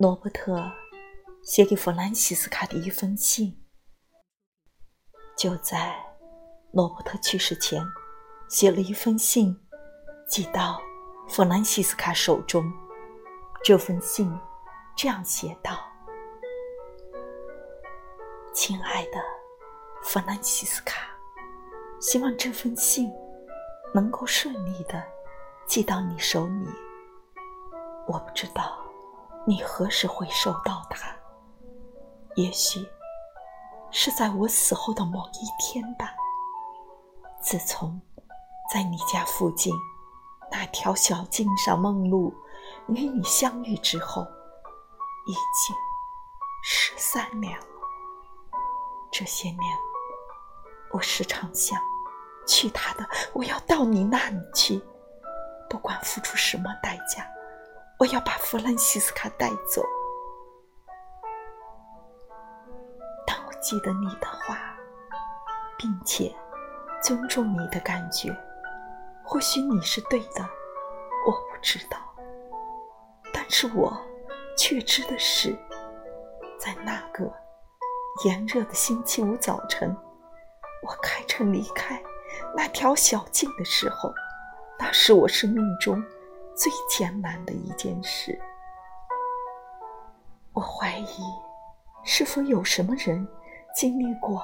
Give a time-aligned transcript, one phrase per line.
[0.00, 0.72] 罗伯特
[1.42, 3.62] 写给弗兰西斯卡的一封信，
[5.36, 5.94] 就在
[6.72, 7.84] 罗伯特去世前，
[8.48, 9.54] 写了一封信
[10.26, 10.80] 寄到
[11.28, 12.64] 弗兰西斯卡手中。
[13.62, 14.34] 这封信
[14.96, 15.78] 这样写道
[18.54, 19.22] ：“亲爱的
[20.02, 21.10] 弗兰西斯卡，
[22.00, 23.12] 希望这封信
[23.92, 25.04] 能够顺利的
[25.66, 26.66] 寄到你手里。
[28.08, 28.82] 我不知道。”
[29.46, 31.14] 你何时会收到它？
[32.36, 32.86] 也许
[33.90, 36.14] 是在我死后的某一天吧。
[37.40, 38.00] 自从
[38.72, 39.74] 在你家附近
[40.50, 42.32] 那条小径上梦露
[42.86, 44.22] 与你相遇之后，
[45.26, 45.76] 已经
[46.62, 47.66] 十三年了。
[49.10, 49.60] 这些年，
[50.92, 51.80] 我时常想，
[52.46, 54.80] 去他的，我要到你那里去，
[55.68, 57.26] 不管付出什么代价。
[58.00, 59.84] 我要把弗兰西斯卡带走，
[63.26, 64.56] 但我记得你的话，
[65.76, 66.34] 并且
[67.02, 68.34] 尊重你的感觉。
[69.22, 70.40] 或许你是对的，
[71.26, 71.98] 我不知道。
[73.34, 73.94] 但是我
[74.56, 75.54] 确知的是，
[76.58, 77.30] 在那个
[78.24, 79.94] 炎热的星期五早晨，
[80.82, 82.02] 我开车离开
[82.56, 84.10] 那条小径的时候，
[84.78, 86.02] 那是我生命中。
[86.60, 88.38] 最艰难的一件事，
[90.52, 91.22] 我怀疑
[92.04, 93.26] 是否有什么人
[93.74, 94.42] 经历过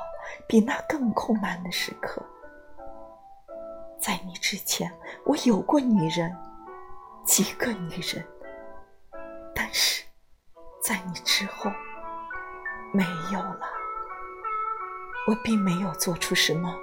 [0.48, 2.22] 比那更困难的时刻。
[3.98, 4.90] 在你之前，
[5.26, 6.34] 我有过女人，
[7.22, 8.26] 几个女人，
[9.54, 10.02] 但是
[10.82, 11.70] 在你之后
[12.94, 13.60] 没有了。
[15.28, 16.74] 我并没有做出什么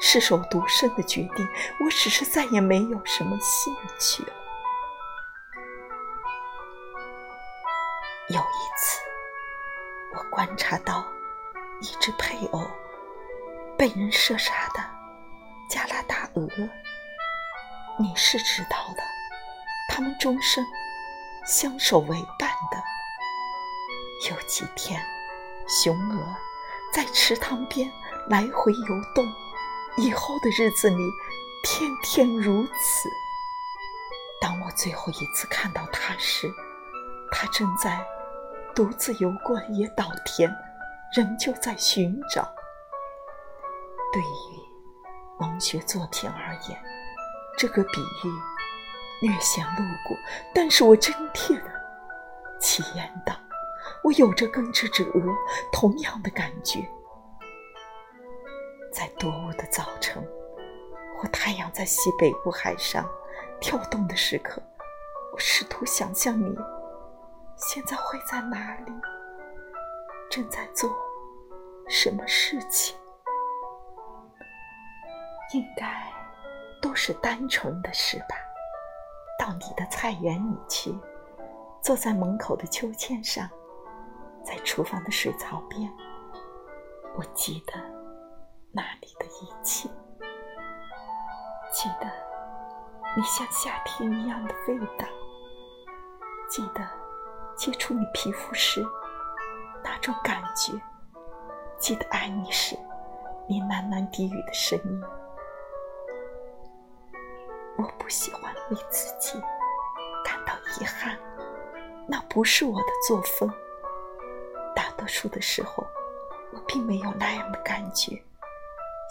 [0.00, 1.46] 失手独身的决定，
[1.84, 4.39] 我只是再也没有什么兴趣了。
[8.30, 9.00] 有一次，
[10.14, 11.04] 我观察到
[11.80, 12.64] 一只配偶
[13.76, 14.80] 被人射杀的
[15.68, 16.48] 加拿大鹅。
[17.98, 19.02] 你是知道的，
[19.88, 20.64] 他们终生
[21.44, 22.80] 相守为伴的。
[24.30, 25.04] 有几天，
[25.66, 26.36] 雄鹅
[26.92, 27.90] 在池塘边
[28.28, 29.26] 来回游动，
[29.96, 31.02] 以后的日子里
[31.64, 33.08] 天天如此。
[34.40, 36.48] 当我最后一次看到它时，
[37.32, 38.00] 它正在。
[38.80, 40.50] 独自游过野岛田，
[41.12, 42.50] 仍旧在寻找。
[44.10, 44.24] 对于
[45.38, 46.82] 文学作品而言，
[47.58, 50.16] 这个比喻略显露骨，
[50.54, 51.70] 但是我真切的
[52.58, 53.34] 体验到，
[54.02, 55.20] 我有着跟这只鹅
[55.70, 56.80] 同样的感觉。
[58.90, 60.26] 在多雾的早晨，
[61.18, 63.06] 或太阳在西北部海上
[63.60, 64.62] 跳动的时刻，
[65.34, 66.56] 我试图想象你。
[67.60, 68.92] 现在会在哪里？
[70.30, 70.90] 正在做
[71.88, 72.96] 什么事情？
[75.52, 76.10] 应该
[76.80, 78.36] 都是单纯的事吧。
[79.38, 80.98] 到你的菜园里去，
[81.82, 83.48] 坐在门口的秋千上，
[84.42, 85.92] 在厨房的水槽边。
[87.16, 87.74] 我记得
[88.72, 89.86] 那里的一切，
[91.70, 92.10] 记得
[93.16, 95.06] 你像夏天一样的味道，
[96.48, 96.99] 记得。
[97.60, 98.82] 接触你皮肤时
[99.84, 100.72] 那种感觉，
[101.78, 102.74] 记得爱你时
[103.46, 105.02] 你喃喃低语的声音。
[107.76, 109.38] 我不喜欢为自己
[110.24, 111.18] 感到遗憾，
[112.08, 113.52] 那不是我的作风。
[114.74, 115.86] 大多数的时候，
[116.54, 118.18] 我并没有那样的感觉。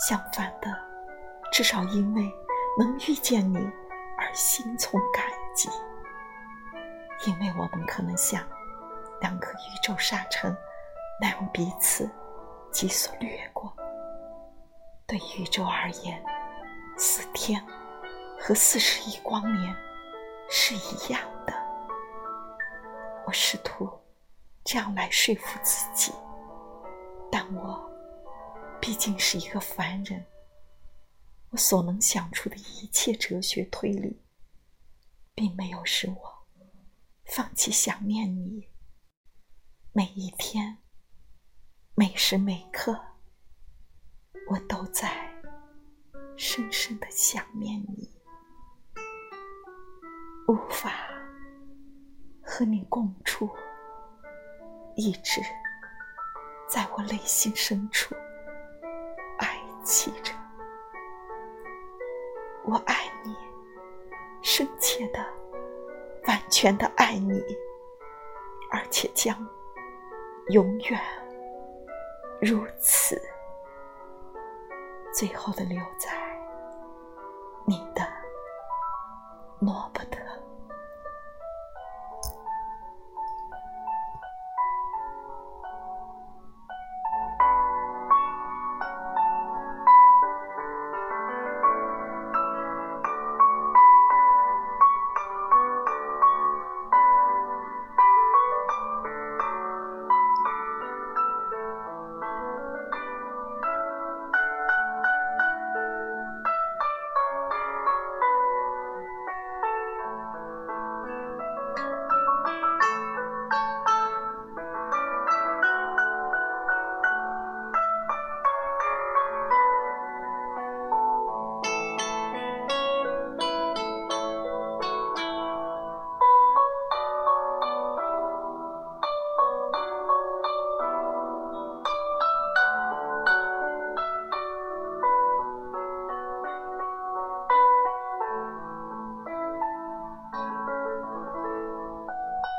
[0.08, 0.76] 相反的，
[1.52, 2.34] 至少因为
[2.80, 3.58] 能遇见你
[4.18, 5.24] 而心存感
[5.54, 5.70] 激。
[7.28, 8.48] 因为我们可能像
[9.22, 10.56] 两颗宇宙沙尘
[11.20, 12.10] 那样彼此
[12.72, 13.76] 急速掠过。
[15.06, 16.24] 对宇宙而言，
[16.98, 17.66] 四天
[18.40, 19.76] 和四十亿光年
[20.50, 21.54] 是一样的。
[23.26, 23.90] 我试图
[24.64, 26.14] 这样来说服自己，
[27.32, 27.92] 但我
[28.80, 30.26] 毕竟是一个凡人。
[31.50, 34.22] 我所能想出的一切哲学推理，
[35.34, 36.39] 并没有使我。
[37.30, 38.68] 放弃想念你，
[39.94, 40.80] 每一天，
[41.94, 43.00] 每时每刻，
[44.50, 45.32] 我都在
[46.36, 48.12] 深深的想念你，
[50.48, 50.92] 无法
[52.42, 53.48] 和你共处，
[54.96, 55.40] 一直
[56.68, 58.16] 在我内心深处
[59.38, 60.34] 哀泣着。
[62.66, 63.08] 我爱
[66.50, 67.44] 全的爱你，
[68.72, 69.36] 而且将
[70.50, 71.00] 永远
[72.42, 73.22] 如此。
[75.14, 76.12] 最后的留在
[77.66, 78.02] 你的
[79.60, 80.09] 诺不。